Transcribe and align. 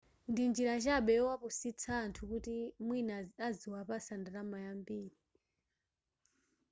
ndi 0.29 0.43
njira 0.49 0.73
chabe 0.83 1.11
yowapusitsa 1.19 1.89
anthu 2.03 2.21
kuti 2.31 2.55
mwina 2.85 3.15
adziwapatsa 3.47 4.13
ndalama 4.21 4.57
yambiri 4.65 5.17